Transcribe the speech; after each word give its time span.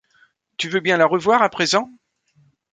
Tu 0.57 0.67
veux 0.67 0.79
bien 0.79 0.97
la 0.97 1.05
revoir, 1.05 1.43
à 1.43 1.49
présent? 1.49 1.91